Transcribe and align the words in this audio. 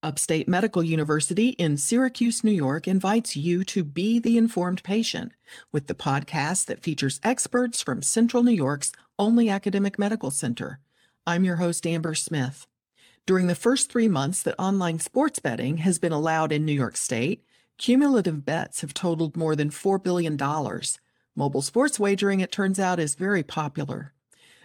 Upstate 0.00 0.46
Medical 0.46 0.84
University 0.84 1.48
in 1.50 1.76
Syracuse, 1.76 2.44
New 2.44 2.52
York 2.52 2.86
invites 2.86 3.36
you 3.36 3.64
to 3.64 3.82
be 3.82 4.20
the 4.20 4.38
informed 4.38 4.84
patient 4.84 5.32
with 5.72 5.88
the 5.88 5.94
podcast 5.94 6.66
that 6.66 6.84
features 6.84 7.18
experts 7.24 7.82
from 7.82 8.02
Central 8.02 8.44
New 8.44 8.52
York's 8.52 8.92
only 9.18 9.48
academic 9.48 9.98
medical 9.98 10.30
center. 10.30 10.78
I'm 11.26 11.42
your 11.42 11.56
host, 11.56 11.84
Amber 11.84 12.14
Smith. 12.14 12.68
During 13.26 13.48
the 13.48 13.56
first 13.56 13.90
three 13.90 14.06
months 14.06 14.40
that 14.44 14.54
online 14.56 15.00
sports 15.00 15.40
betting 15.40 15.78
has 15.78 15.98
been 15.98 16.12
allowed 16.12 16.52
in 16.52 16.64
New 16.64 16.72
York 16.72 16.96
State, 16.96 17.44
cumulative 17.76 18.44
bets 18.44 18.82
have 18.82 18.94
totaled 18.94 19.36
more 19.36 19.56
than 19.56 19.70
$4 19.70 20.00
billion. 20.00 20.38
Mobile 21.34 21.62
sports 21.62 21.98
wagering, 21.98 22.38
it 22.38 22.52
turns 22.52 22.78
out, 22.78 23.00
is 23.00 23.16
very 23.16 23.42
popular. 23.42 24.12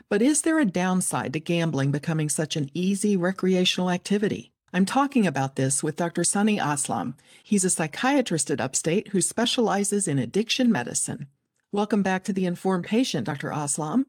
But 0.10 0.22
is 0.22 0.44
there 0.44 0.60
a 0.60 0.66
downside 0.66 1.34
to 1.34 1.40
gambling 1.40 1.90
becoming 1.90 2.30
such 2.30 2.56
an 2.56 2.70
easy 2.76 3.18
recreational 3.18 3.90
activity? 3.90 4.53
I'm 4.76 4.86
talking 4.86 5.28
about 5.28 5.56
this 5.56 5.84
with 5.84 5.98
Dr. 5.98 6.24
Sunny 6.24 6.58
Aslam. 6.58 7.14
He's 7.44 7.64
a 7.64 7.70
psychiatrist 7.70 8.50
at 8.50 8.60
Upstate 8.60 9.10
who 9.10 9.22
specializes 9.22 10.08
in 10.08 10.18
addiction 10.18 10.72
medicine. 10.72 11.28
Welcome 11.72 12.02
back 12.02 12.24
to 12.24 12.34
the 12.34 12.48
Informed 12.48 12.86
Patient, 12.86 13.28
Dr. 13.28 13.52
Aslam. 13.52 14.06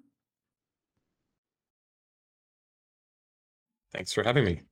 Thanks 3.93 4.15
for 4.15 4.23
having 4.23 4.47
me. 4.47 4.63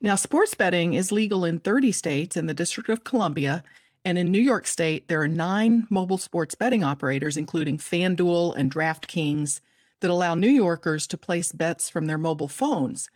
Now, 0.00 0.16
sports 0.16 0.54
betting 0.54 0.94
is 0.94 1.12
legal 1.12 1.44
in 1.44 1.60
30 1.60 1.92
states 1.92 2.36
and 2.36 2.48
the 2.48 2.54
District 2.54 2.88
of 2.88 3.04
Columbia. 3.04 3.62
And 4.04 4.18
in 4.18 4.32
New 4.32 4.40
York 4.40 4.66
State, 4.66 5.06
there 5.06 5.22
are 5.22 5.28
nine 5.28 5.86
mobile 5.88 6.18
sports 6.18 6.56
betting 6.56 6.82
operators, 6.82 7.36
including 7.36 7.78
FanDuel 7.78 8.56
and 8.56 8.74
DraftKings, 8.74 9.60
that 10.00 10.10
allow 10.10 10.34
New 10.34 10.50
Yorkers 10.50 11.06
to 11.06 11.16
place 11.16 11.52
bets 11.52 11.88
from 11.88 12.06
their 12.06 12.18
mobile 12.18 12.48
phones. 12.48 13.08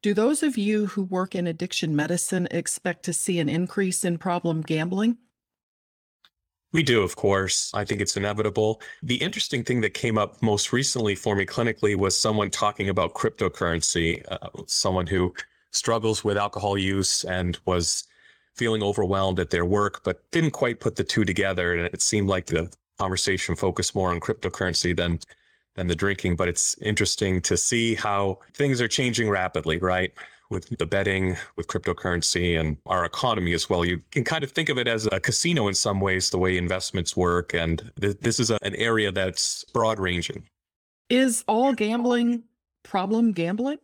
Do 0.00 0.14
those 0.14 0.44
of 0.44 0.56
you 0.56 0.86
who 0.86 1.02
work 1.02 1.34
in 1.34 1.48
addiction 1.48 1.96
medicine 1.96 2.46
expect 2.52 3.02
to 3.04 3.12
see 3.12 3.40
an 3.40 3.48
increase 3.48 4.04
in 4.04 4.16
problem 4.16 4.62
gambling? 4.62 5.18
We 6.72 6.84
do, 6.84 7.02
of 7.02 7.16
course. 7.16 7.72
I 7.74 7.84
think 7.84 8.00
it's 8.00 8.16
inevitable. 8.16 8.80
The 9.02 9.16
interesting 9.16 9.64
thing 9.64 9.80
that 9.80 9.94
came 9.94 10.16
up 10.16 10.40
most 10.40 10.72
recently 10.72 11.16
for 11.16 11.34
me 11.34 11.46
clinically 11.46 11.96
was 11.96 12.16
someone 12.16 12.50
talking 12.50 12.90
about 12.90 13.14
cryptocurrency, 13.14 14.22
uh, 14.30 14.50
someone 14.66 15.06
who 15.06 15.34
struggles 15.72 16.22
with 16.22 16.36
alcohol 16.36 16.78
use 16.78 17.24
and 17.24 17.58
was 17.64 18.04
feeling 18.54 18.82
overwhelmed 18.82 19.40
at 19.40 19.50
their 19.50 19.64
work, 19.64 20.02
but 20.04 20.30
didn't 20.30 20.50
quite 20.52 20.78
put 20.78 20.94
the 20.94 21.04
two 21.04 21.24
together. 21.24 21.74
And 21.74 21.86
it 21.92 22.02
seemed 22.02 22.28
like 22.28 22.46
the 22.46 22.72
conversation 22.98 23.56
focused 23.56 23.94
more 23.96 24.10
on 24.10 24.20
cryptocurrency 24.20 24.96
than 24.96 25.18
than 25.78 25.86
the 25.86 25.94
drinking. 25.94 26.36
But 26.36 26.48
it's 26.48 26.76
interesting 26.82 27.40
to 27.42 27.56
see 27.56 27.94
how 27.94 28.40
things 28.54 28.80
are 28.80 28.88
changing 28.88 29.30
rapidly, 29.30 29.78
right? 29.78 30.12
With 30.50 30.76
the 30.78 30.86
betting, 30.86 31.36
with 31.56 31.68
cryptocurrency, 31.68 32.58
and 32.58 32.76
our 32.86 33.04
economy 33.04 33.52
as 33.52 33.70
well. 33.70 33.84
You 33.84 34.02
can 34.10 34.24
kind 34.24 34.44
of 34.44 34.50
think 34.50 34.68
of 34.68 34.78
it 34.78 34.88
as 34.88 35.06
a 35.12 35.20
casino 35.20 35.68
in 35.68 35.74
some 35.74 36.00
ways, 36.00 36.30
the 36.30 36.38
way 36.38 36.56
investments 36.56 37.16
work. 37.16 37.54
And 37.54 37.90
th- 38.00 38.18
this 38.20 38.40
is 38.40 38.50
a, 38.50 38.58
an 38.62 38.74
area 38.76 39.12
that's 39.12 39.64
broad 39.72 39.98
ranging. 39.98 40.48
Is 41.08 41.44
all 41.48 41.72
gambling 41.72 42.44
problem 42.82 43.32
gambling? 43.32 43.78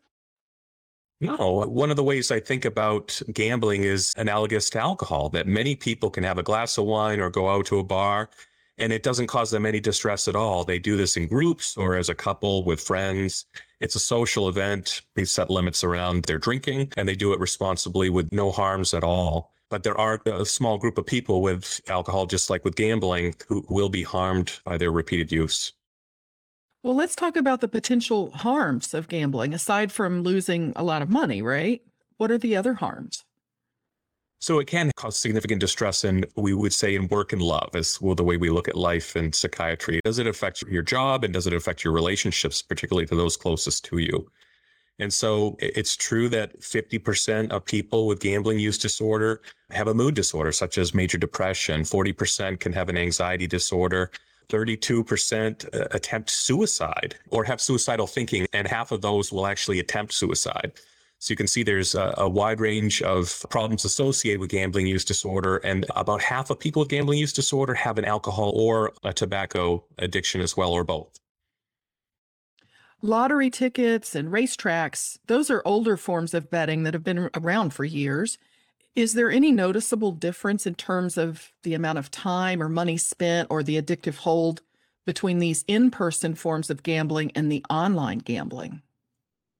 No, 1.21 1.65
one 1.67 1.91
of 1.91 1.97
the 1.97 2.05
ways 2.05 2.31
I 2.31 2.41
think 2.41 2.65
about 2.65 3.21
gambling 3.33 3.85
is 3.85 4.13
analogous 4.17 4.69
to 4.71 4.81
alcohol, 4.81 5.29
that 5.31 5.47
many 5.47 5.75
people 5.77 6.11
can 6.11 6.25
have 6.25 6.39
a 6.39 6.43
glass 6.43 6.77
of 6.77 6.85
wine 6.85 7.21
or 7.21 7.31
go 7.31 7.49
out 7.49 7.67
to 7.67 7.79
a 7.79 7.85
bar 7.85 8.29
and 8.79 8.93
it 8.93 9.03
doesn't 9.03 9.29
cause 9.29 9.51
them 9.51 9.67
any 9.67 9.81
distress 9.81 10.29
at 10.29 10.37
all. 10.37 10.65
They 10.65 10.79
do 10.79 10.97
this 10.97 11.17
in 11.17 11.27
groups 11.27 11.77
or 11.77 11.97
as 11.97 12.09
a 12.09 12.15
couple 12.15 12.65
with 12.65 12.81
friends. 12.81 13.47
It's 13.81 13.95
a 13.95 14.01
social 14.01 14.49
event. 14.49 15.03
They 15.15 15.25
set 15.25 15.51
limits 15.51 15.85
around 15.85 16.25
their 16.25 16.39
drinking 16.39 16.93
and 16.97 17.09
they 17.09 17.15
do 17.15 17.33
it 17.33 17.41
responsibly 17.41 18.11
with 18.11 18.33
no 18.33 18.51
harms 18.51 18.95
at 18.95 19.05
all. 19.05 19.53
But 19.71 19.83
there 19.83 19.99
are 19.99 20.21
a 20.27 20.45
small 20.45 20.79
group 20.79 20.99
of 20.99 21.07
people 21.07 21.43
with 21.43 21.81
alcohol, 21.89 22.27
just 22.27 22.51
like 22.51 22.65
with 22.65 22.77
gambling, 22.77 23.35
who 23.49 23.65
will 23.69 23.89
be 23.89 24.03
harmed 24.03 24.61
by 24.65 24.77
their 24.79 24.93
repeated 24.93 25.33
use. 25.33 25.73
Well, 26.83 26.95
let's 26.95 27.17
talk 27.17 27.35
about 27.35 27.61
the 27.61 27.69
potential 27.69 28.31
harms 28.33 28.93
of 28.93 29.09
gambling, 29.09 29.55
aside 29.55 29.91
from 29.91 30.23
losing 30.23 30.75
a 30.77 30.85
lot 30.85 31.01
of 31.01 31.09
money, 31.09 31.41
right? 31.41 31.81
What 32.19 32.31
are 32.31 32.39
the 32.39 32.57
other 32.57 32.75
harms? 32.75 33.24
So 34.45 34.59
it 34.59 34.67
can 34.67 34.93
cause 34.95 35.17
significant 35.17 35.59
distress 35.59 36.05
and 36.05 36.27
we 36.37 36.53
would 36.53 36.75
say 36.75 36.97
in 36.97 37.09
work 37.09 37.33
and 37.33 37.41
love 37.41 37.71
is 37.73 37.99
well 38.03 38.15
the 38.15 38.23
way 38.23 38.37
we 38.37 38.51
look 38.51 38.69
at 38.69 38.77
life 38.77 39.17
and 39.17 39.35
psychiatry. 39.35 40.03
Does 40.05 40.19
it 40.19 40.27
affect 40.27 40.61
your 40.69 40.83
job 40.83 41.25
and 41.25 41.33
does 41.33 41.47
it 41.47 41.55
affect 41.55 41.83
your 41.83 41.95
relationships, 41.95 42.61
particularly 42.61 43.07
to 43.07 43.15
those 43.15 43.39
closest 43.39 43.87
to 43.87 43.97
you? 43.97 44.31
And 44.99 45.11
so 45.11 45.57
it's 45.61 45.97
true 45.97 46.29
that 46.29 46.61
50% 46.61 47.53
of 47.53 47.65
people 47.65 48.07
with 48.07 48.21
gambling 48.21 48.59
use 48.59 48.77
disorder 48.77 49.41
have 49.71 49.89
a 49.89 49.95
mood 49.95 50.15
disorder, 50.15 50.53
such 50.53 50.77
as 50.77 50.93
major 50.93 51.17
depression. 51.17 51.81
40% 51.81 52.61
can 52.61 52.75
have 52.75 52.91
an 52.91 52.99
anxiety 52.99 53.47
disorder. 53.47 54.11
32% 54.51 55.75
uh, 55.75 55.89
attempt 55.93 56.29
suicide 56.29 57.15
or 57.31 57.45
have 57.45 57.63
suicidal 57.63 58.07
thinking, 58.07 58.47
and 58.53 58.69
half 58.69 58.93
of 58.93 59.01
those 59.01 59.33
will 59.33 59.47
actually 59.47 59.81
attempt 59.81 60.13
suicide. 60.13 60.73
So 61.19 61.33
you 61.33 61.37
can 61.37 61.47
see 61.47 61.63
there's 61.63 61.95
a, 61.95 62.15
a, 62.19 62.29
wide 62.29 62.61
range 62.61 63.01
of 63.01 63.47
problems 63.49 63.85
associated 63.85 64.41
with 64.41 64.51
gambling 64.51 64.87
use 64.87 65.05
disorder, 65.05 65.57
and 65.59 65.87
about 65.97 66.21
half 66.21 66.51
of 66.51 66.61
people 66.61 66.81
with 66.81 66.91
gambling 66.91 67.19
use 67.19 67.33
disorder 67.33 67.73
have 67.73 67.97
an 67.97 68.05
alcohol 68.05 68.53
or 68.55 68.93
a 69.03 69.13
tobacco 69.13 69.85
addiction 69.99 70.41
as 70.43 70.57
well, 70.57 70.73
or 70.73 70.85
both. 70.85 71.19
Lottery 73.01 73.51
tickets 73.51 74.15
and 74.15 74.31
racetracks, 74.31 75.19
those 75.27 75.51
are 75.51 75.63
older 75.65 75.97
forms 75.97 76.35
of 76.35 76.51
betting 76.51 76.85
that 76.85 76.95
have 76.95 77.05
been 77.05 77.31
around 77.35 77.75
for 77.75 77.85
years. 77.85 78.39
Is 78.95 79.15
there 79.15 79.31
any 79.31 79.51
noticeable 79.51 80.13
difference 80.13 80.67
in 80.67 80.75
terms 80.75 81.19
of 81.19 81.53
the 81.65 81.75
amount 81.75 81.99
of 81.99 82.11
time 82.11 82.63
or 82.63 82.69
money 82.69 82.97
spent 82.97 83.49
or 83.51 83.63
the 83.63 83.81
addictive 83.81 84.17
hold 84.17 84.63
between 85.05 85.39
these 85.39 85.65
in 85.67 85.91
person 85.91 86.35
forms 86.35 86.71
of 86.71 86.83
gambling 86.83 87.33
and 87.35 87.51
the 87.51 87.65
online 87.69 88.19
gambling? 88.19 88.83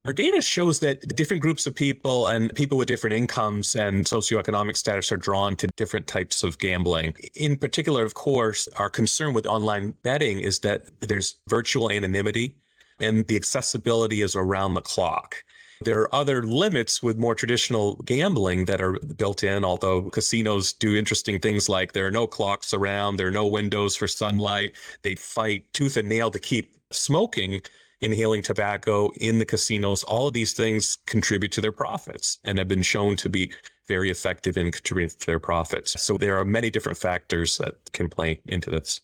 Our 0.07 0.13
data 0.13 0.43
shows 0.43 0.81
that 0.81 1.17
different 1.17 1.41
groups 1.41 1.67
of 1.67 1.75
people 1.75 2.27
and 2.27 2.55
people 2.55 2.77
with 2.77 2.89
different 2.89 3.17
incomes 3.17 3.75
and 3.75 4.05
socioeconomic 4.05 4.77
status 4.77 5.11
are 5.11 5.17
drawn 5.17 5.57
to 5.57 5.67
different 5.79 6.07
types 6.07 6.43
of 6.43 6.59
gambling. 6.59 7.15
In 7.37 7.57
particular, 7.57 8.05
of 8.05 8.13
course, 8.13 8.69
our 8.77 8.91
concern 8.91 9.33
with 9.33 9.47
online 9.47 9.95
betting 10.03 10.41
is 10.41 10.59
that 10.59 10.83
there's 11.01 11.37
virtual 11.49 11.91
anonymity 11.91 12.55
and 13.01 13.27
the 13.29 13.37
accessibility 13.37 14.21
is 14.21 14.37
around 14.37 14.75
the 14.75 14.83
clock. 14.83 15.43
There 15.81 16.01
are 16.03 16.15
other 16.15 16.43
limits 16.43 17.03
with 17.03 17.17
more 17.17 17.35
traditional 17.35 17.97
gambling 18.05 18.67
that 18.67 18.83
are 18.83 18.99
built 19.17 19.43
in, 19.43 19.65
although 19.65 20.11
casinos 20.11 20.75
do 20.75 20.97
interesting 20.97 21.41
things 21.41 21.71
like 21.71 21.93
there 21.93 22.07
are 22.07 22.11
no 22.11 22.27
clocks 22.27 22.75
around, 22.75 23.17
there 23.17 23.29
are 23.29 23.39
no 23.43 23.47
windows 23.47 23.97
for 23.97 24.07
sunlight. 24.07 24.75
They 25.01 25.15
fight 25.15 25.65
tooth 25.73 25.97
and 25.97 26.11
nail 26.11 26.31
to 26.31 26.39
keep 26.39 26.77
smoking 26.93 27.63
inhaling 28.05 28.43
tobacco 28.43 29.11
in 29.21 29.39
the 29.39 29.45
casinos, 29.45 30.05
all 30.05 30.29
of 30.29 30.35
these 30.35 30.53
things 30.53 30.99
contribute 31.07 31.53
to 31.53 31.61
their 31.61 31.73
profits 31.73 32.39
and 32.45 32.59
have 32.59 32.69
been 32.69 32.83
shown 32.83 33.17
to 33.17 33.29
be 33.29 33.53
very 33.89 34.11
effective 34.11 34.57
in 34.57 34.71
contributing 34.71 35.17
to 35.19 35.27
their 35.27 35.41
profits. 35.41 36.01
So 36.01 36.17
there 36.17 36.39
are 36.39 36.45
many 36.45 36.71
different 36.71 36.99
factors 36.99 37.59
that 37.59 37.75
can 37.93 38.09
play 38.09 38.41
into 38.47 38.71
this. 38.71 39.01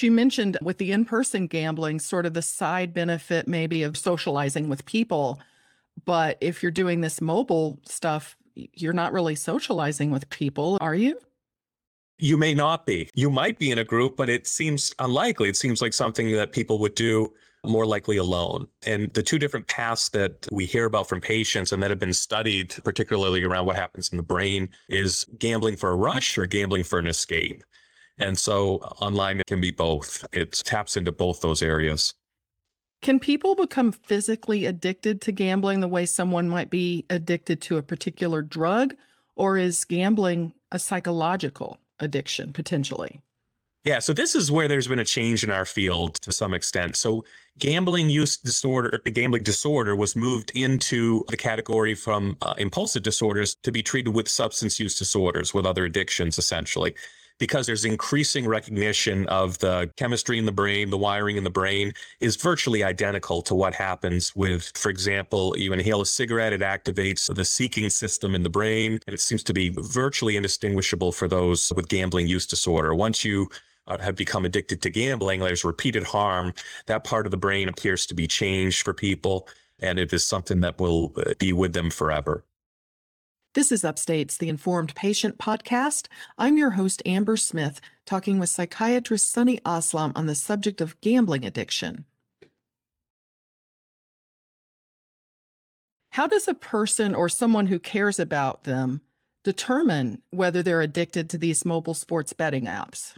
You 0.00 0.12
mentioned 0.12 0.58
with 0.62 0.78
the 0.78 0.92
in 0.92 1.04
person 1.04 1.48
gambling, 1.48 1.98
sort 1.98 2.24
of 2.24 2.34
the 2.34 2.42
side 2.42 2.94
benefit 2.94 3.48
maybe 3.48 3.82
of 3.82 3.96
socializing 3.96 4.68
with 4.68 4.84
people. 4.84 5.40
But 6.04 6.38
if 6.40 6.62
you're 6.62 6.70
doing 6.70 7.00
this 7.00 7.20
mobile 7.20 7.80
stuff, 7.84 8.36
you're 8.54 8.92
not 8.92 9.12
really 9.12 9.34
socializing 9.34 10.10
with 10.10 10.30
people, 10.30 10.78
are 10.80 10.94
you? 10.94 11.18
You 12.18 12.36
may 12.36 12.54
not 12.54 12.86
be. 12.86 13.10
You 13.14 13.30
might 13.30 13.58
be 13.58 13.70
in 13.70 13.78
a 13.78 13.84
group, 13.84 14.16
but 14.16 14.28
it 14.28 14.46
seems 14.46 14.94
unlikely. 14.98 15.48
It 15.48 15.56
seems 15.56 15.82
like 15.82 15.92
something 15.92 16.32
that 16.32 16.52
people 16.52 16.78
would 16.78 16.94
do 16.94 17.32
more 17.64 17.86
likely 17.86 18.16
alone. 18.16 18.68
And 18.86 19.12
the 19.14 19.22
two 19.22 19.38
different 19.38 19.66
paths 19.66 20.08
that 20.10 20.46
we 20.52 20.64
hear 20.64 20.84
about 20.84 21.08
from 21.08 21.20
patients 21.20 21.72
and 21.72 21.82
that 21.82 21.90
have 21.90 21.98
been 21.98 22.12
studied, 22.12 22.74
particularly 22.84 23.42
around 23.42 23.66
what 23.66 23.76
happens 23.76 24.10
in 24.10 24.16
the 24.16 24.22
brain, 24.22 24.68
is 24.88 25.26
gambling 25.38 25.76
for 25.76 25.90
a 25.90 25.96
rush 25.96 26.38
or 26.38 26.46
gambling 26.46 26.84
for 26.84 26.98
an 26.98 27.06
escape. 27.06 27.62
And 28.18 28.38
so 28.38 28.78
uh, 28.78 29.04
online 29.04 29.40
it 29.40 29.46
can 29.46 29.60
be 29.60 29.70
both. 29.70 30.24
It 30.32 30.52
taps 30.52 30.96
into 30.96 31.12
both 31.12 31.40
those 31.40 31.62
areas. 31.62 32.14
Can 33.00 33.20
people 33.20 33.54
become 33.54 33.92
physically 33.92 34.66
addicted 34.66 35.20
to 35.22 35.32
gambling 35.32 35.80
the 35.80 35.88
way 35.88 36.04
someone 36.04 36.48
might 36.48 36.68
be 36.68 37.06
addicted 37.10 37.60
to 37.62 37.76
a 37.76 37.82
particular 37.82 38.42
drug? 38.42 38.94
Or 39.36 39.56
is 39.56 39.84
gambling 39.84 40.52
a 40.72 40.80
psychological 40.80 41.78
addiction 42.00 42.52
potentially? 42.52 43.20
Yeah, 43.88 44.00
so 44.00 44.12
this 44.12 44.34
is 44.34 44.52
where 44.52 44.68
there's 44.68 44.86
been 44.86 44.98
a 44.98 45.04
change 45.18 45.44
in 45.44 45.50
our 45.50 45.64
field 45.64 46.16
to 46.16 46.30
some 46.30 46.52
extent. 46.52 46.94
So 46.94 47.24
gambling 47.58 48.10
use 48.10 48.36
disorder, 48.36 49.00
gambling 49.20 49.44
disorder 49.44 49.96
was 49.96 50.14
moved 50.14 50.50
into 50.54 51.24
the 51.30 51.38
category 51.38 51.94
from 51.94 52.36
uh, 52.42 52.52
impulsive 52.58 53.02
disorders 53.02 53.56
to 53.62 53.72
be 53.72 53.82
treated 53.82 54.12
with 54.14 54.28
substance 54.28 54.78
use 54.78 54.98
disorders, 54.98 55.54
with 55.54 55.64
other 55.64 55.86
addictions, 55.86 56.36
essentially. 56.36 56.94
because 57.38 57.66
there's 57.66 57.84
increasing 57.84 58.46
recognition 58.46 59.26
of 59.28 59.58
the 59.58 59.90
chemistry 59.96 60.38
in 60.38 60.46
the 60.46 60.52
brain, 60.52 60.90
the 60.90 60.98
wiring 60.98 61.36
in 61.36 61.44
the 61.44 61.50
brain 61.50 61.92
is 62.20 62.36
virtually 62.36 62.82
identical 62.82 63.42
to 63.42 63.54
what 63.54 63.74
happens 63.74 64.34
with, 64.34 64.72
for 64.76 64.90
example, 64.90 65.54
you 65.56 65.72
inhale 65.72 66.00
a 66.00 66.06
cigarette, 66.06 66.52
it 66.52 66.60
activates 66.60 67.32
the 67.32 67.44
seeking 67.44 67.88
system 67.90 68.34
in 68.34 68.42
the 68.42 68.50
brain, 68.50 68.98
and 69.06 69.14
it 69.14 69.20
seems 69.20 69.42
to 69.44 69.52
be 69.54 69.70
virtually 69.70 70.36
indistinguishable 70.36 71.12
for 71.12 71.28
those 71.28 71.72
with 71.76 71.88
gambling 71.88 72.26
use 72.26 72.46
disorder. 72.46 72.94
Once 72.94 73.24
you 73.24 73.48
uh, 73.88 73.98
have 73.98 74.14
become 74.14 74.44
addicted 74.44 74.80
to 74.82 74.90
gambling, 74.90 75.40
there's 75.40 75.64
repeated 75.64 76.04
harm. 76.04 76.54
That 76.86 77.04
part 77.04 77.26
of 77.26 77.30
the 77.30 77.36
brain 77.36 77.68
appears 77.68 78.06
to 78.06 78.14
be 78.14 78.26
changed 78.26 78.82
for 78.82 78.94
people, 78.94 79.48
and 79.80 79.98
it 79.98 80.12
is 80.12 80.24
something 80.24 80.60
that 80.60 80.78
will 80.78 81.12
uh, 81.16 81.34
be 81.38 81.52
with 81.52 81.72
them 81.72 81.90
forever. 81.90 82.44
This 83.54 83.72
is 83.72 83.84
Upstate's 83.84 84.36
The 84.36 84.50
Informed 84.50 84.94
Patient 84.94 85.38
podcast. 85.38 86.06
I'm 86.36 86.58
your 86.58 86.70
host, 86.70 87.02
Amber 87.06 87.36
Smith, 87.36 87.80
talking 88.04 88.38
with 88.38 88.50
psychiatrist 88.50 89.32
Sunny 89.32 89.58
Aslam 89.64 90.12
on 90.14 90.26
the 90.26 90.34
subject 90.34 90.80
of 90.80 91.00
gambling 91.00 91.44
addiction. 91.44 92.04
How 96.10 96.26
does 96.26 96.46
a 96.46 96.54
person 96.54 97.14
or 97.14 97.28
someone 97.28 97.66
who 97.66 97.78
cares 97.78 98.18
about 98.18 98.64
them 98.64 99.00
determine 99.44 100.20
whether 100.30 100.62
they're 100.62 100.82
addicted 100.82 101.30
to 101.30 101.38
these 101.38 101.64
mobile 101.64 101.94
sports 101.94 102.32
betting 102.32 102.66
apps? 102.66 103.14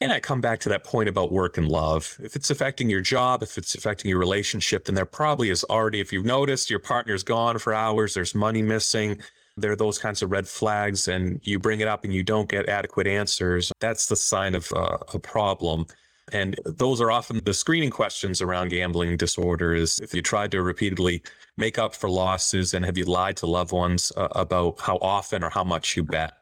And 0.00 0.12
I 0.12 0.20
come 0.20 0.42
back 0.42 0.60
to 0.60 0.68
that 0.68 0.84
point 0.84 1.08
about 1.08 1.32
work 1.32 1.56
and 1.56 1.68
love. 1.68 2.18
If 2.22 2.36
it's 2.36 2.50
affecting 2.50 2.90
your 2.90 3.00
job, 3.00 3.42
if 3.42 3.56
it's 3.56 3.74
affecting 3.74 4.10
your 4.10 4.18
relationship, 4.18 4.84
then 4.84 4.94
there 4.94 5.06
probably 5.06 5.48
is 5.48 5.64
already, 5.64 6.00
if 6.00 6.12
you've 6.12 6.26
noticed 6.26 6.68
your 6.68 6.80
partner's 6.80 7.22
gone 7.22 7.58
for 7.58 7.72
hours, 7.72 8.12
there's 8.12 8.34
money 8.34 8.60
missing, 8.60 9.18
there 9.56 9.72
are 9.72 9.76
those 9.76 9.96
kinds 9.96 10.20
of 10.22 10.30
red 10.30 10.46
flags, 10.46 11.08
and 11.08 11.40
you 11.44 11.58
bring 11.58 11.80
it 11.80 11.88
up 11.88 12.04
and 12.04 12.12
you 12.12 12.22
don't 12.22 12.48
get 12.48 12.68
adequate 12.68 13.06
answers, 13.06 13.72
that's 13.80 14.06
the 14.06 14.16
sign 14.16 14.54
of 14.54 14.70
uh, 14.74 14.98
a 15.14 15.18
problem. 15.18 15.86
And 16.30 16.60
those 16.66 17.00
are 17.00 17.10
often 17.10 17.40
the 17.44 17.54
screening 17.54 17.90
questions 17.90 18.42
around 18.42 18.68
gambling 18.68 19.16
disorder 19.16 19.74
is 19.74 19.98
if 20.00 20.12
you 20.12 20.20
tried 20.20 20.50
to 20.50 20.62
repeatedly 20.62 21.22
make 21.56 21.78
up 21.78 21.94
for 21.94 22.10
losses 22.10 22.74
and 22.74 22.84
have 22.84 22.98
you 22.98 23.04
lied 23.06 23.36
to 23.38 23.46
loved 23.46 23.72
ones 23.72 24.12
uh, 24.16 24.28
about 24.32 24.80
how 24.80 24.98
often 25.00 25.42
or 25.42 25.48
how 25.48 25.64
much 25.64 25.96
you 25.96 26.02
bet. 26.02 26.34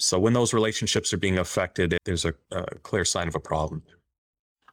So 0.00 0.18
when 0.18 0.32
those 0.32 0.54
relationships 0.54 1.12
are 1.12 1.18
being 1.18 1.38
affected, 1.38 1.96
there's 2.04 2.24
a, 2.24 2.34
a 2.50 2.64
clear 2.82 3.04
sign 3.04 3.28
of 3.28 3.34
a 3.34 3.40
problem. 3.40 3.82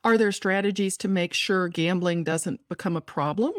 Are 0.03 0.17
there 0.17 0.31
strategies 0.31 0.95
to 0.97 1.07
make 1.07 1.33
sure 1.33 1.67
gambling 1.67 2.23
doesn't 2.23 2.61
become 2.69 2.95
a 2.95 3.01
problem? 3.01 3.53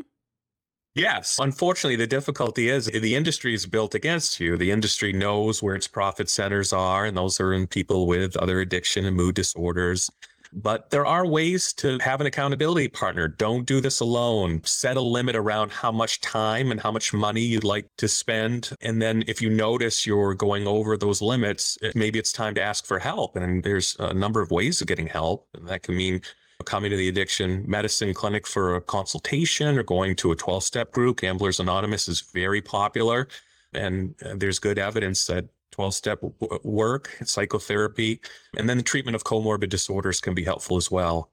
Yes. 0.95 1.39
Unfortunately, 1.41 1.97
the 1.97 2.07
difficulty 2.07 2.71
is 2.71 2.87
the 2.87 3.15
industry 3.15 3.55
is 3.55 3.67
built 3.67 3.95
against 3.95 4.41
you. 4.41 4.57
The 4.57 4.71
industry 4.71 5.13
knows 5.13 5.63
where 5.63 5.77
its 5.77 5.87
profit 5.87 6.29
centers 6.29 6.73
are, 6.73 7.05
and 7.05 7.17
those 7.17 7.39
are 7.39 7.53
in 7.53 7.67
people 7.67 8.07
with 8.07 8.37
other 8.37 8.61
addiction 8.61 9.05
and 9.05 9.17
mood 9.17 9.35
disorders. 9.35 10.11
But 10.53 10.91
there 10.91 11.07
are 11.07 11.27
ways 11.27 11.73
to 11.75 11.99
have 11.99 12.21
an 12.21 12.27
accountability 12.27 12.89
partner. 12.89 13.29
Don't 13.29 13.67
do 13.67 13.81
this 13.81 14.01
alone. 14.01 14.63
Set 14.65 14.97
a 14.97 15.01
limit 15.01 15.37
around 15.37 15.71
how 15.71 15.93
much 15.93 16.21
time 16.21 16.71
and 16.71 16.81
how 16.81 16.91
much 16.91 17.13
money 17.13 17.41
you'd 17.41 17.65
like 17.65 17.87
to 17.99 18.09
spend. 18.09 18.71
And 18.81 19.01
then 19.01 19.25
if 19.27 19.43
you 19.43 19.51
notice 19.51 20.07
you're 20.07 20.35
going 20.35 20.67
over 20.67 20.97
those 20.97 21.21
limits, 21.21 21.79
maybe 21.95 22.19
it's 22.19 22.33
time 22.33 22.55
to 22.55 22.63
ask 22.63 22.87
for 22.87 22.99
help. 22.99 23.37
And 23.37 23.63
there's 23.63 23.97
a 23.99 24.15
number 24.15 24.41
of 24.41 24.51
ways 24.51 24.81
of 24.81 24.87
getting 24.87 25.07
help. 25.07 25.47
And 25.55 25.69
that 25.69 25.83
can 25.83 25.97
mean 25.97 26.23
coming 26.65 26.91
to 26.91 26.97
the 26.97 27.09
addiction 27.09 27.65
medicine 27.69 28.13
clinic 28.13 28.47
for 28.47 28.75
a 28.75 28.81
consultation 28.81 29.79
or 29.79 29.83
going 29.83 30.17
to 30.17 30.33
a 30.33 30.37
12 30.37 30.65
step 30.65 30.93
group. 30.93 31.21
Gamblers 31.21 31.61
Anonymous 31.61 32.09
is 32.09 32.21
very 32.21 32.61
popular. 32.61 33.29
And 33.75 34.15
uh, 34.25 34.35
there's 34.37 34.59
good 34.59 34.79
evidence 34.79 35.27
that 35.27 35.47
12 35.73 35.95
step 35.95 36.21
work, 36.63 37.17
psychotherapy, 37.25 38.21
and 38.57 38.69
then 38.69 38.77
the 38.77 38.83
treatment 38.83 39.15
of 39.15 39.25
comorbid 39.25 39.69
disorders 39.69 40.21
can 40.21 40.35
be 40.35 40.45
helpful 40.45 40.77
as 40.77 40.91
well. 40.91 41.31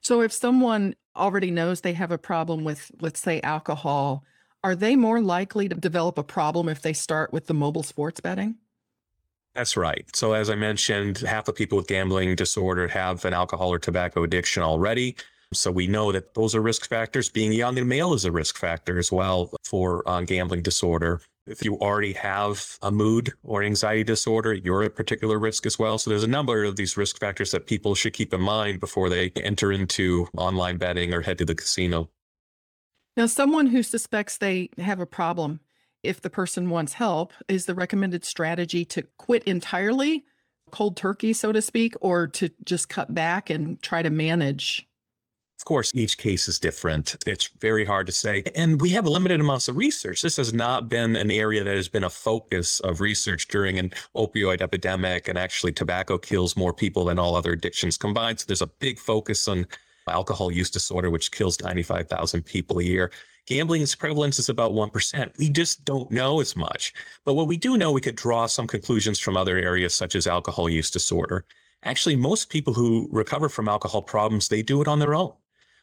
So, 0.00 0.20
if 0.20 0.32
someone 0.32 0.96
already 1.16 1.50
knows 1.50 1.80
they 1.80 1.92
have 1.92 2.10
a 2.10 2.18
problem 2.18 2.64
with, 2.64 2.90
let's 3.00 3.20
say, 3.20 3.40
alcohol, 3.42 4.24
are 4.64 4.74
they 4.74 4.96
more 4.96 5.20
likely 5.20 5.68
to 5.68 5.74
develop 5.74 6.18
a 6.18 6.24
problem 6.24 6.68
if 6.68 6.82
they 6.82 6.92
start 6.92 7.32
with 7.32 7.46
the 7.46 7.54
mobile 7.54 7.82
sports 7.82 8.20
betting? 8.20 8.56
That's 9.54 9.76
right. 9.76 10.04
So, 10.14 10.32
as 10.32 10.50
I 10.50 10.54
mentioned, 10.54 11.18
half 11.18 11.48
of 11.48 11.54
people 11.54 11.76
with 11.76 11.86
gambling 11.86 12.34
disorder 12.36 12.88
have 12.88 13.24
an 13.24 13.34
alcohol 13.34 13.72
or 13.72 13.78
tobacco 13.78 14.24
addiction 14.24 14.62
already. 14.62 15.16
So, 15.52 15.70
we 15.70 15.86
know 15.86 16.10
that 16.10 16.34
those 16.34 16.54
are 16.54 16.62
risk 16.62 16.88
factors. 16.88 17.28
Being 17.28 17.52
young 17.52 17.78
and 17.78 17.88
male 17.88 18.14
is 18.14 18.24
a 18.24 18.32
risk 18.32 18.58
factor 18.58 18.98
as 18.98 19.12
well 19.12 19.52
for 19.64 20.08
uh, 20.08 20.22
gambling 20.22 20.62
disorder. 20.62 21.20
If 21.46 21.64
you 21.64 21.76
already 21.78 22.12
have 22.12 22.78
a 22.82 22.92
mood 22.92 23.32
or 23.42 23.62
anxiety 23.62 24.04
disorder, 24.04 24.54
you're 24.54 24.84
at 24.84 24.94
particular 24.94 25.38
risk 25.38 25.66
as 25.66 25.78
well. 25.78 25.98
So 25.98 26.10
there's 26.10 26.22
a 26.22 26.28
number 26.28 26.62
of 26.62 26.76
these 26.76 26.96
risk 26.96 27.18
factors 27.18 27.50
that 27.50 27.66
people 27.66 27.94
should 27.96 28.12
keep 28.12 28.32
in 28.32 28.40
mind 28.40 28.78
before 28.78 29.08
they 29.08 29.30
enter 29.30 29.72
into 29.72 30.28
online 30.36 30.76
betting 30.76 31.12
or 31.12 31.20
head 31.22 31.38
to 31.38 31.44
the 31.44 31.54
casino. 31.54 32.10
Now, 33.16 33.26
someone 33.26 33.66
who 33.66 33.82
suspects 33.82 34.38
they 34.38 34.70
have 34.78 35.00
a 35.00 35.06
problem, 35.06 35.60
if 36.02 36.20
the 36.20 36.30
person 36.30 36.70
wants 36.70 36.94
help, 36.94 37.32
is 37.48 37.66
the 37.66 37.74
recommended 37.74 38.24
strategy 38.24 38.84
to 38.86 39.02
quit 39.18 39.42
entirely, 39.44 40.24
cold 40.70 40.96
turkey, 40.96 41.32
so 41.32 41.52
to 41.52 41.60
speak, 41.60 41.94
or 42.00 42.28
to 42.28 42.50
just 42.64 42.88
cut 42.88 43.12
back 43.12 43.50
and 43.50 43.82
try 43.82 44.00
to 44.02 44.10
manage 44.10 44.88
of 45.62 45.66
course, 45.66 45.92
each 45.94 46.18
case 46.18 46.48
is 46.48 46.58
different. 46.58 47.14
It's 47.24 47.46
very 47.60 47.84
hard 47.84 48.06
to 48.06 48.12
say. 48.12 48.42
And 48.56 48.80
we 48.80 48.90
have 48.90 49.06
limited 49.06 49.38
amounts 49.38 49.68
of 49.68 49.76
research. 49.76 50.20
This 50.20 50.36
has 50.36 50.52
not 50.52 50.88
been 50.88 51.14
an 51.14 51.30
area 51.30 51.62
that 51.62 51.76
has 51.76 51.86
been 51.86 52.02
a 52.02 52.10
focus 52.10 52.80
of 52.80 53.00
research 53.00 53.46
during 53.46 53.78
an 53.78 53.92
opioid 54.16 54.60
epidemic. 54.60 55.28
And 55.28 55.38
actually, 55.38 55.70
tobacco 55.70 56.18
kills 56.18 56.56
more 56.56 56.74
people 56.74 57.04
than 57.04 57.20
all 57.20 57.36
other 57.36 57.52
addictions 57.52 57.96
combined. 57.96 58.40
So 58.40 58.46
there's 58.48 58.60
a 58.60 58.66
big 58.66 58.98
focus 58.98 59.46
on 59.46 59.68
alcohol 60.08 60.50
use 60.50 60.68
disorder, 60.68 61.10
which 61.10 61.30
kills 61.30 61.60
95,000 61.60 62.42
people 62.42 62.80
a 62.80 62.82
year. 62.82 63.12
Gambling's 63.46 63.94
prevalence 63.94 64.40
is 64.40 64.48
about 64.48 64.72
1%. 64.72 65.38
We 65.38 65.48
just 65.48 65.84
don't 65.84 66.10
know 66.10 66.40
as 66.40 66.56
much. 66.56 66.92
But 67.24 67.34
what 67.34 67.46
we 67.46 67.56
do 67.56 67.78
know, 67.78 67.92
we 67.92 68.00
could 68.00 68.16
draw 68.16 68.46
some 68.46 68.66
conclusions 68.66 69.20
from 69.20 69.36
other 69.36 69.58
areas 69.58 69.94
such 69.94 70.16
as 70.16 70.26
alcohol 70.26 70.68
use 70.68 70.90
disorder. 70.90 71.44
Actually, 71.84 72.16
most 72.16 72.50
people 72.50 72.74
who 72.74 73.08
recover 73.12 73.48
from 73.48 73.68
alcohol 73.68 74.02
problems, 74.02 74.48
they 74.48 74.62
do 74.62 74.82
it 74.82 74.88
on 74.88 74.98
their 74.98 75.14
own. 75.14 75.32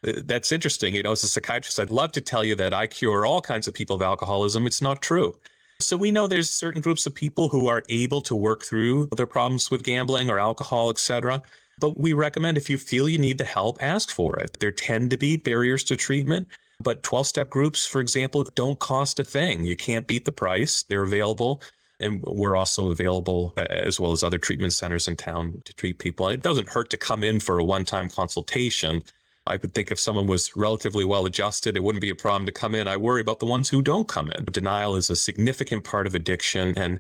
Uh, 0.07 0.13
that's 0.25 0.51
interesting. 0.51 0.96
You 0.96 1.04
know, 1.04 1.12
as 1.12 1.24
a 1.24 1.28
psychiatrist, 1.28 1.80
I'd 1.80 1.92
love 1.92 2.12
to 2.13 2.22
tell 2.22 2.44
you 2.44 2.56
that 2.56 2.74
I 2.74 2.88
cure 2.88 3.25
all 3.25 3.42
kinds 3.42 3.68
of 3.68 3.74
people 3.74 3.96
of 3.96 4.01
alcoholism. 4.01 4.66
It's 4.66 4.81
not 4.81 5.01
true. 5.01 5.36
So 5.81 5.96
we 5.96 6.12
know 6.12 6.28
there's 6.28 6.50
certain 6.50 6.81
groups 6.81 7.06
of 7.06 7.16
people 7.16 7.48
who 7.48 7.68
are 7.68 7.84
able 7.88 8.22
to 8.24 8.36
work 8.36 8.63
through 8.63 9.07
their 9.16 9.25
problems 9.25 9.72
with 9.72 9.84
gambling 9.84 10.30
or 10.30 10.38
alcohol, 10.38 10.90
etc. 10.90 11.42
But 11.80 11.98
we 11.98 12.12
recommend 12.12 12.57
if 12.57 12.69
you 12.69 12.78
feel 12.78 13.07
you 13.07 13.18
need 13.18 13.38
the 13.38 13.46
help, 13.46 13.81
ask 13.81 14.10
for 14.10 14.38
it. 14.40 14.57
There 14.60 14.72
tend 14.72 15.10
to 15.12 15.18
be 15.18 15.38
barriers 15.38 15.86
to 15.86 15.96
treatment, 15.96 16.50
but 16.81 17.04
12 17.04 17.28
step 17.28 17.50
groups, 17.50 17.86
for 17.86 18.02
example, 18.02 18.44
don't 18.56 18.80
cost 18.80 19.19
a 19.19 19.24
thing. 19.24 19.63
You 19.63 19.78
can't 19.78 20.06
beat 20.06 20.25
the 20.25 20.34
price. 20.34 20.84
They're 20.84 21.04
available. 21.04 21.62
And 22.02 22.22
we're 22.24 22.57
also 22.57 22.92
available 22.92 23.54
uh, 23.57 23.66
as 23.69 24.00
well 24.00 24.12
as 24.12 24.24
other 24.24 24.38
treatment 24.38 24.74
centers 24.74 25.07
in 25.07 25.16
town 25.16 25.62
to 25.64 25.74
treat 25.74 26.00
people. 26.00 26.28
It 26.28 26.42
doesn't 26.42 26.69
hurt 26.69 26.90
to 26.92 26.97
come 26.97 27.24
in 27.24 27.40
for 27.40 27.59
a 27.59 27.64
one 27.64 27.85
time 27.85 28.09
consultation 28.09 29.04
I 29.48 29.58
would 29.58 29.74
think 29.74 29.92
if 29.92 30.00
someone 30.00 30.28
was 30.28 30.56
relatively 30.56 31.06
well 31.06 31.26
adjusted, 31.26 31.76
it 31.76 31.84
wouldn't 31.84 32.02
be 32.02 32.10
a 32.10 32.16
problem 32.16 32.46
to 32.46 32.52
come 32.52 32.76
in. 32.76 32.88
I 32.88 32.98
worry 32.98 33.22
about 33.22 33.40
the 33.40 33.46
ones 33.46 33.69
who 33.69 33.81
don't 33.81 34.08
come 34.08 34.31
in. 34.31 34.46
Denial 34.46 34.96
is 34.96 35.10
a 35.10 35.16
significant 35.16 35.84
part 35.84 36.06
of 36.06 36.14
addiction. 36.14 36.78
And 36.78 37.00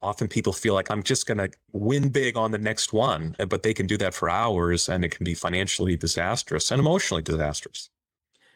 often 0.00 0.28
people 0.28 0.52
feel 0.52 0.74
like 0.74 0.90
I'm 0.90 1.02
just 1.02 1.26
going 1.26 1.38
to 1.38 1.50
win 1.72 2.10
big 2.10 2.36
on 2.36 2.52
the 2.52 2.58
next 2.58 2.92
one, 2.92 3.34
but 3.48 3.62
they 3.62 3.74
can 3.74 3.86
do 3.86 3.96
that 3.96 4.14
for 4.14 4.30
hours 4.30 4.88
and 4.88 5.04
it 5.04 5.10
can 5.10 5.24
be 5.24 5.34
financially 5.34 5.96
disastrous 5.96 6.70
and 6.70 6.78
emotionally 6.78 7.22
disastrous. 7.22 7.90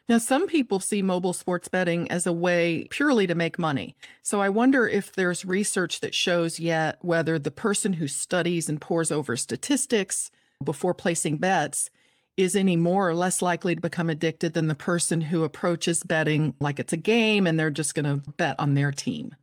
Now, 0.08 0.18
some 0.18 0.48
people 0.48 0.80
see 0.80 1.00
mobile 1.00 1.32
sports 1.32 1.68
betting 1.68 2.10
as 2.10 2.26
a 2.26 2.32
way 2.32 2.86
purely 2.90 3.26
to 3.28 3.34
make 3.34 3.58
money. 3.58 3.96
So 4.22 4.40
I 4.40 4.48
wonder 4.48 4.86
if 4.88 5.12
there's 5.12 5.44
research 5.44 6.00
that 6.00 6.14
shows 6.14 6.58
yet 6.58 6.98
whether 7.02 7.38
the 7.38 7.52
person 7.52 7.94
who 7.94 8.08
studies 8.08 8.68
and 8.68 8.80
pores 8.80 9.12
over 9.12 9.36
statistics 9.36 10.30
before 10.62 10.92
placing 10.92 11.38
bets 11.38 11.88
is 12.36 12.56
any 12.56 12.76
more 12.76 13.08
or 13.08 13.14
less 13.14 13.42
likely 13.42 13.74
to 13.74 13.80
become 13.80 14.08
addicted 14.08 14.54
than 14.54 14.68
the 14.68 14.74
person 14.74 15.20
who 15.20 15.44
approaches 15.44 16.02
betting 16.02 16.54
like 16.60 16.78
it's 16.78 16.92
a 16.92 16.96
game 16.96 17.46
and 17.46 17.58
they're 17.58 17.70
just 17.70 17.94
going 17.94 18.04
to 18.04 18.30
bet 18.32 18.58
on 18.58 18.74
their 18.74 18.90
team. 18.90 19.34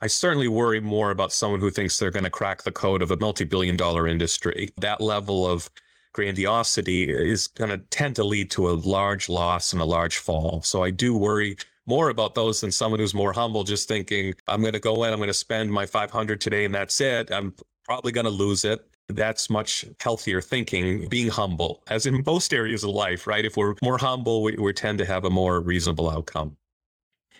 I 0.00 0.08
certainly 0.08 0.48
worry 0.48 0.80
more 0.80 1.12
about 1.12 1.32
someone 1.32 1.60
who 1.60 1.70
thinks 1.70 1.98
they're 1.98 2.10
going 2.10 2.24
to 2.24 2.30
crack 2.30 2.64
the 2.64 2.72
code 2.72 3.02
of 3.02 3.12
a 3.12 3.16
multi 3.16 3.44
billion 3.44 3.76
dollar 3.76 4.08
industry. 4.08 4.70
That 4.78 5.00
level 5.00 5.46
of 5.46 5.70
grandiosity 6.12 7.08
is 7.08 7.46
going 7.46 7.70
to 7.70 7.78
tend 7.78 8.16
to 8.16 8.24
lead 8.24 8.50
to 8.50 8.68
a 8.68 8.72
large 8.72 9.28
loss 9.28 9.72
and 9.72 9.80
a 9.80 9.84
large 9.84 10.18
fall. 10.18 10.60
So 10.62 10.82
I 10.82 10.90
do 10.90 11.16
worry 11.16 11.56
more 11.86 12.10
about 12.10 12.34
those 12.34 12.60
than 12.60 12.72
someone 12.72 13.00
who's 13.00 13.14
more 13.14 13.32
humble, 13.32 13.64
just 13.64 13.88
thinking, 13.88 14.34
I'm 14.48 14.60
going 14.60 14.72
to 14.72 14.80
go 14.80 15.04
in, 15.04 15.12
I'm 15.12 15.18
going 15.18 15.28
to 15.28 15.34
spend 15.34 15.72
my 15.72 15.86
500 15.86 16.40
today 16.40 16.64
and 16.64 16.74
that's 16.74 17.00
it. 17.00 17.30
I'm 17.30 17.54
probably 17.84 18.12
going 18.12 18.24
to 18.24 18.30
lose 18.30 18.64
it 18.64 18.84
that's 19.08 19.50
much 19.50 19.84
healthier 20.00 20.40
thinking, 20.40 21.08
being 21.08 21.28
humble, 21.28 21.82
as 21.88 22.06
in 22.06 22.22
most 22.26 22.52
areas 22.52 22.84
of 22.84 22.90
life, 22.90 23.26
right? 23.26 23.44
If 23.44 23.56
we're 23.56 23.74
more 23.82 23.98
humble, 23.98 24.42
we, 24.42 24.56
we 24.56 24.72
tend 24.72 24.98
to 24.98 25.04
have 25.04 25.24
a 25.24 25.30
more 25.30 25.60
reasonable 25.60 26.10
outcome. 26.10 26.56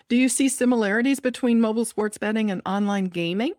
Do 0.09 0.17
you 0.17 0.29
see 0.29 0.49
similarities 0.49 1.21
between 1.21 1.61
mobile 1.61 1.85
sports 1.85 2.19
betting 2.19 2.51
and 2.51 2.61
online 2.67 3.07
gaming? 3.07 3.55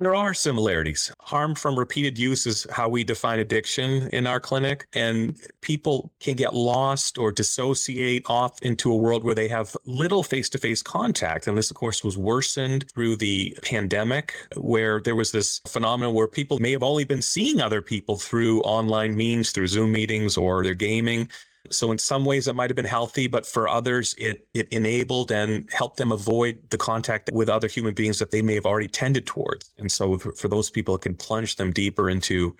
There 0.00 0.14
are 0.14 0.32
similarities. 0.32 1.10
Harm 1.22 1.56
from 1.56 1.76
repeated 1.76 2.20
use 2.20 2.46
is 2.46 2.68
how 2.70 2.88
we 2.88 3.02
define 3.02 3.40
addiction 3.40 4.08
in 4.12 4.28
our 4.28 4.38
clinic. 4.38 4.86
And 4.92 5.36
people 5.60 6.12
can 6.20 6.36
get 6.36 6.54
lost 6.54 7.18
or 7.18 7.32
dissociate 7.32 8.22
off 8.26 8.62
into 8.62 8.92
a 8.92 8.96
world 8.96 9.24
where 9.24 9.34
they 9.34 9.48
have 9.48 9.76
little 9.86 10.22
face 10.22 10.48
to 10.50 10.58
face 10.58 10.82
contact. 10.82 11.48
And 11.48 11.58
this, 11.58 11.72
of 11.72 11.76
course, 11.76 12.04
was 12.04 12.16
worsened 12.16 12.88
through 12.92 13.16
the 13.16 13.58
pandemic, 13.62 14.36
where 14.56 15.00
there 15.00 15.16
was 15.16 15.32
this 15.32 15.60
phenomenon 15.66 16.14
where 16.14 16.28
people 16.28 16.60
may 16.60 16.70
have 16.70 16.84
only 16.84 17.04
been 17.04 17.22
seeing 17.22 17.60
other 17.60 17.82
people 17.82 18.18
through 18.18 18.60
online 18.60 19.16
means, 19.16 19.50
through 19.50 19.66
Zoom 19.66 19.90
meetings 19.90 20.36
or 20.36 20.62
their 20.62 20.74
gaming. 20.74 21.28
So 21.70 21.92
in 21.92 21.98
some 21.98 22.24
ways 22.24 22.48
it 22.48 22.54
might 22.54 22.70
have 22.70 22.76
been 22.76 22.84
healthy, 22.84 23.26
but 23.26 23.46
for 23.46 23.68
others 23.68 24.14
it 24.18 24.46
it 24.54 24.68
enabled 24.70 25.30
and 25.30 25.68
helped 25.72 25.96
them 25.96 26.12
avoid 26.12 26.58
the 26.70 26.78
contact 26.78 27.30
with 27.32 27.48
other 27.48 27.68
human 27.68 27.94
beings 27.94 28.18
that 28.18 28.30
they 28.30 28.42
may 28.42 28.54
have 28.54 28.66
already 28.66 28.88
tended 28.88 29.26
towards. 29.26 29.72
And 29.78 29.90
so 29.90 30.18
for, 30.18 30.48
those 30.48 30.70
people, 30.70 30.94
it 30.94 31.02
can 31.02 31.14
plunge 31.14 31.56
them 31.56 31.72
deeper 31.72 32.10
into 32.10 32.56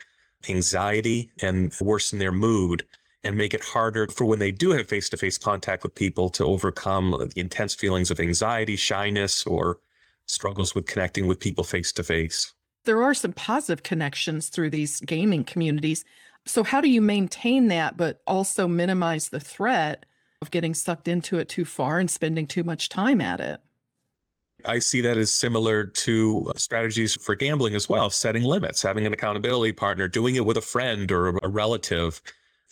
anxiety 0.48 1.30
and 1.42 1.72
worsen 1.80 2.18
their 2.18 2.32
mood 2.32 2.86
and 3.24 3.36
make 3.36 3.52
it 3.52 3.64
harder 3.64 4.06
for 4.08 4.24
when 4.24 4.38
they 4.38 4.52
do 4.52 4.70
have 4.70 4.88
face-to-face 4.88 5.38
contact 5.38 5.82
with 5.82 5.94
people 5.94 6.30
to 6.30 6.44
overcome 6.44 7.28
the 7.34 7.40
intense 7.40 7.74
feelings 7.74 8.10
of 8.10 8.20
anxiety, 8.20 8.76
shyness, 8.76 9.44
or 9.44 9.80
struggles 10.26 10.74
with 10.74 10.86
connecting 10.86 11.26
with 11.26 11.40
people 11.40 11.64
face 11.64 11.90
to 11.92 12.04
face. 12.04 12.52
There 12.84 13.02
are 13.02 13.14
some 13.14 13.32
positive 13.32 13.82
connections 13.82 14.48
through 14.48 14.70
these 14.70 15.00
gaming 15.00 15.42
communities. 15.42 16.04
So, 16.48 16.64
how 16.64 16.80
do 16.80 16.88
you 16.88 17.02
maintain 17.02 17.68
that, 17.68 17.96
but 17.96 18.22
also 18.26 18.66
minimize 18.66 19.28
the 19.28 19.40
threat 19.40 20.06
of 20.40 20.50
getting 20.50 20.72
sucked 20.72 21.06
into 21.06 21.38
it 21.38 21.48
too 21.48 21.66
far 21.66 21.98
and 21.98 22.10
spending 22.10 22.46
too 22.46 22.64
much 22.64 22.88
time 22.88 23.20
at 23.20 23.40
it? 23.40 23.60
I 24.64 24.78
see 24.78 25.00
that 25.02 25.18
as 25.18 25.30
similar 25.30 25.84
to 25.84 26.50
uh, 26.50 26.58
strategies 26.58 27.14
for 27.14 27.34
gambling 27.34 27.74
as 27.74 27.88
well, 27.88 28.10
setting 28.10 28.42
limits, 28.42 28.82
having 28.82 29.06
an 29.06 29.12
accountability 29.12 29.72
partner, 29.72 30.08
doing 30.08 30.36
it 30.36 30.44
with 30.44 30.56
a 30.56 30.62
friend 30.62 31.12
or 31.12 31.38
a 31.42 31.48
relative, 31.48 32.20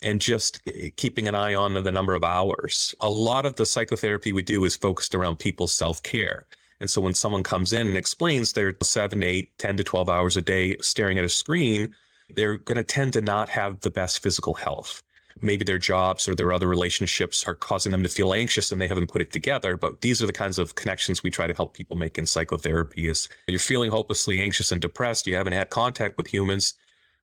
and 0.01 0.19
just 0.19 0.59
eh, 0.67 0.89
keeping 0.95 1.27
an 1.27 1.35
eye 1.35 1.53
on 1.53 1.75
the 1.75 1.91
number 1.91 2.15
of 2.15 2.23
hours. 2.23 2.95
A 2.99 3.09
lot 3.09 3.45
of 3.45 3.55
the 3.55 3.65
psychotherapy 3.65 4.33
we 4.33 4.41
do 4.41 4.65
is 4.65 4.75
focused 4.75 5.13
around 5.13 5.37
people's 5.37 5.71
self 5.71 6.01
care. 6.01 6.47
And 6.79 6.89
so 6.89 6.99
when 6.99 7.13
someone 7.13 7.43
comes 7.43 7.73
in 7.73 7.87
and 7.87 7.97
explains 7.97 8.53
they're 8.53 8.75
seven, 8.81 9.23
eight, 9.23 9.57
10 9.59 9.77
to 9.77 9.83
12 9.83 10.09
hours 10.09 10.35
a 10.35 10.41
day 10.41 10.77
staring 10.81 11.17
at 11.17 11.25
a 11.25 11.29
screen, 11.29 11.95
they're 12.29 12.57
going 12.57 12.77
to 12.77 12.83
tend 12.83 13.13
to 13.13 13.21
not 13.21 13.49
have 13.49 13.79
the 13.81 13.89
best 13.89 14.21
physical 14.21 14.53
health. 14.53 15.03
Maybe 15.41 15.63
their 15.63 15.77
jobs 15.77 16.27
or 16.27 16.33
their 16.33 16.51
other 16.51 16.67
relationships 16.67 17.45
are 17.47 17.53
causing 17.53 17.91
them 17.91 18.01
to 18.03 18.09
feel 18.09 18.33
anxious 18.33 18.71
and 18.71 18.81
they 18.81 18.87
haven't 18.87 19.11
put 19.11 19.21
it 19.21 19.31
together. 19.31 19.77
But 19.77 20.01
these 20.01 20.21
are 20.21 20.25
the 20.25 20.33
kinds 20.33 20.57
of 20.57 20.75
connections 20.75 21.21
we 21.21 21.29
try 21.29 21.45
to 21.45 21.53
help 21.53 21.73
people 21.73 21.95
make 21.95 22.17
in 22.17 22.25
psychotherapy 22.25 23.07
is 23.07 23.29
you're 23.47 23.59
feeling 23.59 23.91
hopelessly 23.91 24.41
anxious 24.41 24.71
and 24.71 24.81
depressed. 24.81 25.27
You 25.27 25.35
haven't 25.35 25.53
had 25.53 25.69
contact 25.69 26.17
with 26.17 26.27
humans 26.27 26.73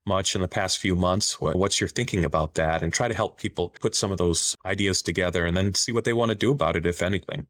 much 0.07 0.35
in 0.35 0.43
the 0.43 0.49
past 0.49 0.79
few 0.79 0.95
months. 0.95 1.41
What's 1.41 1.81
your 1.81 1.89
thinking 1.89 2.25
about 2.25 2.55
that? 2.55 2.83
And 2.83 2.93
try 2.93 3.09
to 3.09 3.15
help 3.15 3.39
people 3.39 3.71
put 3.81 3.95
some 3.95 4.13
of 4.13 4.19
those 4.19 4.57
ideas 4.65 5.03
together 5.03 5.47
and 5.47 5.57
then 5.57 5.75
see 5.75 5.93
what 5.93 6.05
they 6.05 6.13
want 6.13 6.29
to 6.29 6.35
do 6.35 6.53
about 6.53 6.77
it, 6.77 6.87
if 6.87 7.03
anything. 7.03 7.47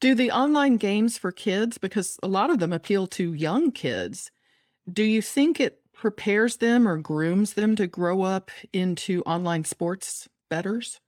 Do 0.00 0.14
the 0.14 0.30
online 0.30 0.76
games 0.76 1.18
for 1.18 1.32
kids, 1.32 1.76
because 1.76 2.18
a 2.22 2.28
lot 2.28 2.50
of 2.50 2.58
them 2.58 2.72
appeal 2.72 3.06
to 3.08 3.32
young 3.32 3.72
kids, 3.72 4.30
do 4.90 5.02
you 5.02 5.22
think 5.22 5.60
it 5.60 5.79
prepares 6.00 6.56
them 6.56 6.88
or 6.88 6.96
grooms 6.96 7.52
them 7.52 7.76
to 7.76 7.86
grow 7.86 8.22
up 8.22 8.50
into 8.72 9.22
online 9.22 9.64
sports 9.64 10.28
betters? 10.48 10.98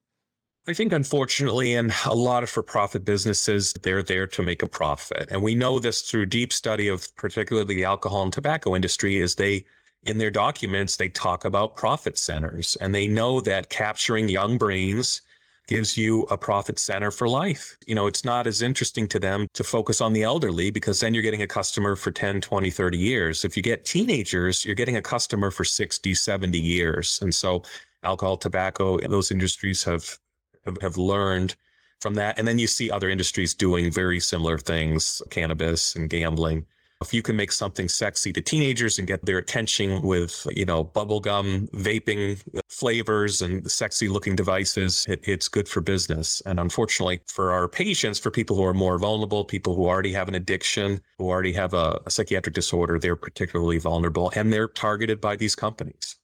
I 0.69 0.75
think, 0.75 0.93
unfortunately, 0.93 1.73
in 1.73 1.93
a 2.05 2.15
lot 2.15 2.43
of 2.43 2.51
for 2.51 2.63
profit 2.63 3.05
businesses, 3.05 3.73
they're 3.83 4.03
there 4.03 4.27
to 4.29 4.43
make 4.43 4.63
a 4.63 4.69
profit. 4.69 5.29
And 5.31 5.43
we 5.43 5.55
know 5.55 5.79
this 5.79 6.03
through 6.03 6.27
deep 6.27 6.53
study 6.53 6.89
of 6.89 7.09
particularly 7.17 7.75
the 7.75 7.85
alcohol 7.85 8.23
and 8.23 8.33
tobacco 8.33 8.77
industry, 8.77 9.17
is 9.19 9.35
they, 9.35 9.65
in 10.05 10.19
their 10.19 10.31
documents, 10.31 10.97
they 10.97 11.09
talk 11.09 11.47
about 11.47 11.75
profit 11.75 12.19
centers 12.19 12.77
and 12.81 12.95
they 12.95 13.09
know 13.09 13.41
that 13.41 13.71
capturing 13.71 14.29
young 14.29 14.59
brains 14.59 15.23
gives 15.69 15.97
you 15.97 16.23
a 16.25 16.37
profit 16.37 16.79
center 16.79 17.11
for 17.11 17.29
life. 17.29 17.77
You 17.87 17.95
know, 17.95 18.07
it's 18.07 18.25
not 18.25 18.47
as 18.47 18.63
interesting 18.63 19.07
to 19.09 19.19
them 19.19 19.47
to 19.55 19.65
focus 19.65 20.01
on 20.01 20.13
the 20.13 20.23
elderly 20.23 20.71
because 20.71 21.01
then 21.01 21.15
you're 21.15 21.23
getting 21.23 21.43
a 21.43 21.47
customer 21.47 21.97
for 21.97 22.11
10, 22.11 22.41
20, 22.41 22.71
30 22.71 22.99
years. 22.99 23.45
If 23.45 23.57
you 23.57 23.63
get 23.63 23.85
teenagers, 23.85 24.65
you're 24.65 24.75
getting 24.75 24.97
a 24.97 25.03
customer 25.03 25.51
for 25.51 25.65
60, 25.65 26.15
70 26.15 26.59
years. 26.59 27.21
And 27.23 27.35
so 27.35 27.63
alcohol, 28.03 28.37
tobacco, 28.37 28.99
those 28.99 29.31
industries 29.31 29.85
have 29.85 30.19
have, 30.65 30.81
have 30.81 30.97
learned 30.97 31.57
from 32.01 32.15
that. 32.15 32.39
And 32.39 32.47
then 32.47 32.59
you 32.59 32.67
see 32.67 32.91
other 32.91 33.09
industries 33.09 33.55
doing 33.55 33.91
very 33.91 34.21
similar 34.21 34.59
things, 34.59 35.23
cannabis 35.31 35.95
and 35.95 36.11
gambling 36.11 36.67
if 37.03 37.13
you 37.13 37.21
can 37.21 37.37
make 37.37 37.53
something 37.53 37.89
sexy 37.89 38.33
to 38.33 38.41
teenagers 38.41 38.99
and 38.99 39.07
get 39.07 39.25
their 39.25 39.37
attention 39.37 40.01
with, 40.01 40.47
you 40.57 40.65
know, 40.65 40.85
bubblegum, 40.85 41.71
vaping 41.73 42.43
flavors 42.69 43.43
and 43.43 43.71
sexy 43.71 44.09
looking 44.09 44.35
devices, 44.35 45.05
it, 45.09 45.21
it's 45.25 45.49
good 45.49 45.69
for 45.69 45.83
business. 45.83 46.41
And 46.47 46.59
unfortunately 46.59 47.21
for 47.27 47.53
our 47.53 47.69
patients, 47.69 48.19
for 48.19 48.31
people 48.31 48.57
who 48.57 48.65
are 48.65 48.73
more 48.73 48.99
vulnerable, 48.99 49.45
people 49.45 49.77
who 49.77 49.87
already 49.87 50.13
have 50.13 50.29
an 50.29 50.35
addiction, 50.35 51.03
who 51.19 51.29
already 51.29 51.53
have 51.53 51.75
a, 51.75 52.01
a 52.07 52.11
psychiatric 52.11 52.55
disorder, 52.55 52.99
they're 52.99 53.17
particularly 53.17 53.79
vulnerable 53.79 54.33
and 54.35 54.53
they're 54.53 54.69
targeted 54.69 55.21
by 55.21 55.37
these 55.37 55.55
companies. 55.55 56.17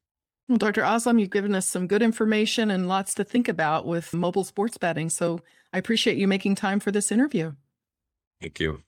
Well, 0.49 0.57
Dr. 0.57 0.81
Aslam, 0.81 1.21
you've 1.21 1.31
given 1.31 1.55
us 1.55 1.67
some 1.67 1.87
good 1.87 2.01
information 2.01 2.71
and 2.71 2.89
lots 2.89 3.13
to 3.15 3.25
think 3.25 3.49
about 3.49 3.87
with 3.87 4.15
mobile 4.15 4.45
sports 4.45 4.79
betting. 4.79 5.11
So 5.11 5.41
I 5.75 5.79
appreciate 5.79 6.17
you 6.17 6.27
making 6.27 6.55
time 6.55 6.81
for 6.81 6.91
this 6.91 7.13
interview. 7.13 7.53
Thank 8.41 8.59
you. 8.59 8.83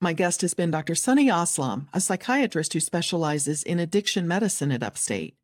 My 0.00 0.12
guest 0.12 0.42
has 0.42 0.54
been 0.54 0.70
Dr. 0.70 0.94
Sunny 0.94 1.28
Aslam, 1.28 1.88
a 1.92 2.00
psychiatrist 2.00 2.72
who 2.72 2.80
specializes 2.80 3.62
in 3.62 3.78
addiction 3.78 4.28
medicine 4.28 4.72
at 4.72 4.82
Upstate. 4.82 5.36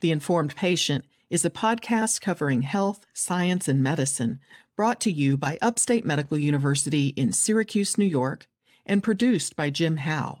The 0.00 0.10
Informed 0.10 0.56
Patient 0.56 1.04
is 1.30 1.44
a 1.44 1.50
podcast 1.50 2.20
covering 2.20 2.62
health, 2.62 3.06
science, 3.12 3.68
and 3.68 3.82
medicine 3.82 4.40
brought 4.76 5.00
to 5.02 5.12
you 5.12 5.36
by 5.36 5.58
Upstate 5.62 6.04
Medical 6.04 6.38
University 6.38 7.08
in 7.08 7.32
Syracuse, 7.32 7.96
New 7.96 8.04
York, 8.04 8.48
and 8.84 9.02
produced 9.02 9.56
by 9.56 9.70
Jim 9.70 9.98
Howe. 9.98 10.40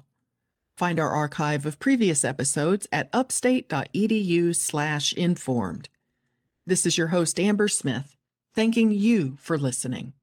Find 0.76 0.98
our 0.98 1.10
archive 1.10 1.66
of 1.66 1.78
previous 1.78 2.24
episodes 2.24 2.88
at 2.90 3.08
upstate.edu/informed. 3.12 5.88
This 6.66 6.86
is 6.86 6.98
your 6.98 7.08
host 7.08 7.38
Amber 7.38 7.68
Smith, 7.68 8.16
thanking 8.54 8.90
you 8.90 9.36
for 9.40 9.56
listening. 9.56 10.14